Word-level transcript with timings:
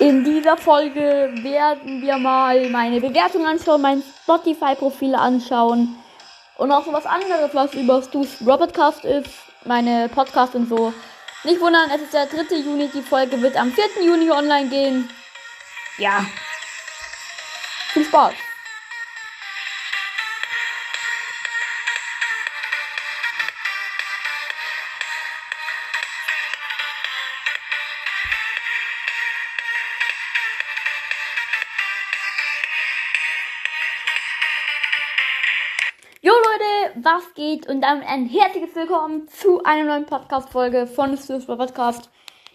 In 0.00 0.24
dieser 0.24 0.56
Folge 0.56 1.30
werden 1.42 2.00
wir 2.00 2.16
mal 2.16 2.70
meine 2.70 3.02
Bewertung 3.02 3.46
anschauen, 3.46 3.82
mein 3.82 4.02
Spotify-Profil 4.22 5.14
anschauen 5.14 5.94
und 6.56 6.72
auch 6.72 6.86
so 6.86 6.92
was 6.94 7.04
anderes, 7.04 7.54
was 7.54 7.74
über 7.74 8.02
Stu's 8.02 8.38
Robotcast 8.40 9.04
ist, 9.04 9.28
meine 9.66 10.08
Podcast 10.08 10.54
und 10.54 10.70
so. 10.70 10.94
Nicht 11.44 11.60
wundern, 11.60 11.90
es 11.94 12.00
ist 12.00 12.14
der 12.14 12.24
3. 12.24 12.56
Juni, 12.56 12.88
die 12.88 13.02
Folge 13.02 13.42
wird 13.42 13.56
am 13.58 13.70
4. 13.72 14.02
Juni 14.02 14.30
online 14.30 14.70
gehen. 14.70 15.10
Ja. 15.98 16.24
Viel 17.92 18.06
Spaß. 18.06 18.32
Was 36.96 37.34
geht? 37.34 37.68
Und 37.68 37.82
damit 37.82 38.06
ein 38.08 38.26
herzliches 38.26 38.74
Willkommen 38.74 39.28
zu 39.28 39.62
einer 39.62 39.84
neuen 39.84 40.06
Podcast-Folge 40.06 40.86
von 40.86 41.16
Super 41.16 41.56
Podcast. 41.56 42.10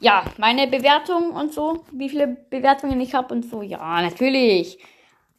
Ja, 0.00 0.24
meine 0.36 0.66
Bewertung 0.66 1.30
und 1.30 1.52
so, 1.52 1.84
wie 1.92 2.08
viele 2.08 2.26
Bewertungen 2.26 3.00
ich 3.00 3.14
habe 3.14 3.32
und 3.32 3.44
so. 3.44 3.62
Ja, 3.62 4.02
natürlich. 4.02 4.78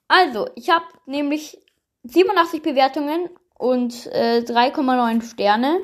Also, 0.07 0.47
ich 0.55 0.69
habe 0.69 0.85
nämlich 1.05 1.59
87 2.03 2.61
Bewertungen 2.61 3.29
und 3.55 4.07
äh, 4.07 4.39
3,9 4.39 5.21
Sterne. 5.23 5.79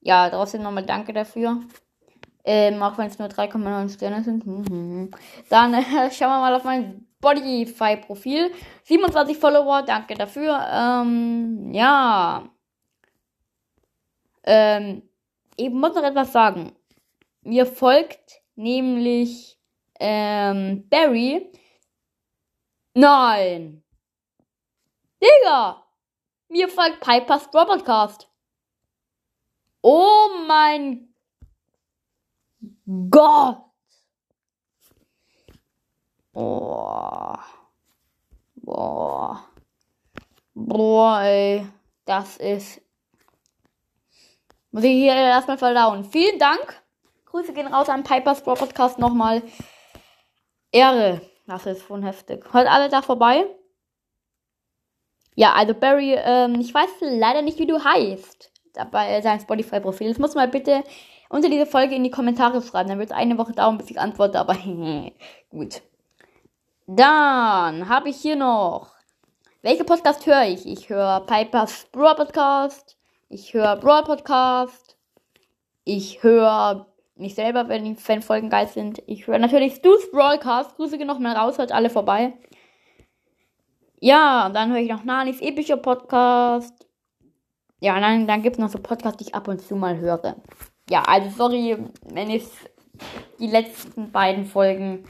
Ja, 0.00 0.28
trotzdem 0.30 0.62
nochmal 0.62 0.84
danke 0.84 1.12
dafür. 1.12 1.62
Ähm, 2.44 2.82
auch 2.82 2.96
wenn 2.98 3.06
es 3.06 3.18
nur 3.18 3.28
3,9 3.28 3.94
Sterne 3.94 4.22
sind. 4.22 4.46
Mhm. 4.46 5.10
Dann 5.48 5.74
äh, 5.74 5.82
schauen 6.12 6.30
wir 6.30 6.40
mal 6.40 6.54
auf 6.54 6.64
mein 6.64 7.07
Spotify-Profil. 7.18 8.52
27 8.84 9.36
Follower, 9.36 9.82
danke 9.82 10.14
dafür. 10.14 10.66
Ähm, 10.70 11.72
ja. 11.72 12.48
Ähm, 14.44 15.02
ich 15.56 15.70
muss 15.70 15.94
noch 15.94 16.04
etwas 16.04 16.32
sagen. 16.32 16.72
Mir 17.42 17.66
folgt 17.66 18.40
nämlich 18.54 19.58
ähm, 19.98 20.88
Barry. 20.88 21.52
Nein. 22.94 23.82
Digga. 25.20 25.84
Mir 26.48 26.68
folgt 26.68 27.00
Piper's 27.00 27.48
Robotcast. 27.52 28.28
Oh 29.82 30.28
mein 30.46 31.12
Gott. 33.10 33.68
Boah. 36.32 37.44
Boah. 38.54 39.44
Boah, 40.68 41.22
ey. 41.22 41.66
Das 42.04 42.36
ist. 42.36 42.82
Muss 44.70 44.84
ich 44.84 44.90
hier 44.90 45.14
erstmal 45.14 45.56
verdauen. 45.56 46.04
Vielen 46.04 46.38
Dank. 46.38 46.82
Grüße 47.24 47.54
gehen 47.54 47.68
raus 47.68 47.88
an 47.88 48.02
Pipers 48.02 48.42
Pro 48.42 48.52
Podcast 48.52 48.98
nochmal. 48.98 49.42
Ehre. 50.70 51.22
Das 51.46 51.64
ist 51.64 51.86
schon 51.86 52.02
heftig. 52.02 52.44
Hört 52.52 52.68
alle 52.68 52.90
da 52.90 53.00
vorbei? 53.00 53.46
Ja, 55.34 55.54
also 55.54 55.72
Barry, 55.72 56.14
ähm, 56.18 56.60
ich 56.60 56.74
weiß 56.74 56.90
leider 57.00 57.40
nicht, 57.40 57.58
wie 57.58 57.66
du 57.66 57.82
heißt. 57.82 58.52
Bei 58.90 59.22
seinem 59.22 59.40
Spotify-Profil. 59.40 60.08
Das 60.10 60.18
muss 60.18 60.34
mal 60.34 60.48
bitte 60.48 60.84
unter 61.30 61.48
diese 61.48 61.64
Folge 61.64 61.94
in 61.94 62.04
die 62.04 62.10
Kommentare 62.10 62.60
schreiben. 62.60 62.90
Dann 62.90 62.98
wird 62.98 63.10
es 63.10 63.16
eine 63.16 63.38
Woche 63.38 63.52
dauern, 63.52 63.78
bis 63.78 63.90
ich 63.90 63.98
antworte, 63.98 64.38
aber 64.38 64.54
gut. 65.50 65.80
Dann 66.86 67.88
habe 67.88 68.10
ich 68.10 68.16
hier 68.16 68.36
noch. 68.36 68.97
Welche 69.60 69.82
Podcast 69.82 70.24
höre 70.24 70.44
ich? 70.44 70.64
Ich 70.66 70.88
höre 70.88 71.26
Pipers 71.26 71.88
Brawl 71.90 72.14
Podcast. 72.14 72.96
Ich 73.28 73.52
höre 73.54 73.74
Brawl 73.74 74.04
Podcast. 74.04 74.96
Ich 75.82 76.22
höre 76.22 76.86
mich 77.16 77.34
selber, 77.34 77.68
wenn 77.68 77.84
die 77.84 77.96
Fanfolgen 77.96 78.50
geil 78.50 78.68
sind. 78.68 79.02
Ich 79.08 79.26
höre 79.26 79.40
natürlich 79.40 79.74
Stu's 79.74 80.12
Brawlcast. 80.12 80.76
Grüße 80.76 80.96
gehen 80.96 81.08
noch 81.08 81.18
mal 81.18 81.34
raus, 81.34 81.58
hört 81.58 81.72
alle 81.72 81.90
vorbei. 81.90 82.34
Ja, 83.98 84.48
dann 84.50 84.70
höre 84.70 84.78
ich 84.78 84.90
noch 84.90 85.02
Nanis 85.02 85.40
epischer 85.40 85.76
Podcast. 85.76 86.86
Ja, 87.80 87.98
dann, 87.98 88.28
dann 88.28 88.42
gibt 88.42 88.54
es 88.54 88.60
noch 88.60 88.70
so 88.70 88.78
Podcasts, 88.78 89.18
die 89.18 89.24
ich 89.24 89.34
ab 89.34 89.48
und 89.48 89.60
zu 89.60 89.74
mal 89.74 89.98
höre. 89.98 90.36
Ja, 90.88 91.02
also 91.02 91.30
sorry, 91.30 91.76
wenn 92.04 92.30
ich 92.30 92.44
die 93.40 93.48
letzten 93.48 94.12
beiden 94.12 94.46
Folgen 94.46 95.04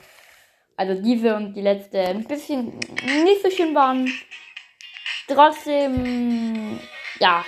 also 0.79 0.95
diese 1.03 1.35
und 1.35 1.55
die 1.55 1.61
letzte, 1.61 2.01
ein 2.01 2.25
bisschen 2.25 2.79
nicht 2.79 3.43
so 3.43 3.51
schön 3.51 3.75
waren. 3.75 4.09
Trotzdem, 5.27 6.79
ja, 7.19 7.45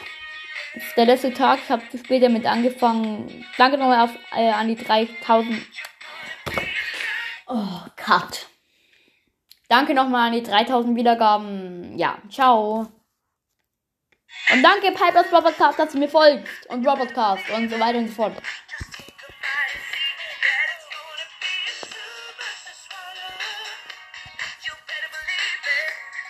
der 0.96 1.06
letzte 1.06 1.32
Tag. 1.32 1.60
Ich 1.62 1.70
habe 1.70 1.88
zu 1.88 1.98
spät 1.98 2.24
damit 2.24 2.44
angefangen. 2.44 3.46
Danke 3.56 3.78
nochmal 3.78 4.04
auf, 4.04 4.10
äh, 4.36 4.50
an 4.50 4.66
die 4.66 4.74
3000. 4.74 5.62
Oh, 7.46 7.80
Cut. 7.94 8.48
Danke 9.68 9.94
nochmal 9.94 10.26
an 10.26 10.32
die 10.32 10.42
3000 10.42 10.96
Wiedergaben. 10.96 11.96
Ja, 11.96 12.18
ciao. 12.28 12.88
Und 14.52 14.62
danke 14.62 14.90
Pipers 14.90 15.32
Robotcast, 15.32 15.78
dass 15.78 15.92
du 15.92 15.98
mir 15.98 16.08
folgst. 16.08 16.66
Und 16.66 16.84
Robotcast 16.84 17.48
und 17.50 17.70
so 17.70 17.78
weiter 17.78 17.98
und 17.98 18.08
so 18.08 18.14
fort. 18.14 18.32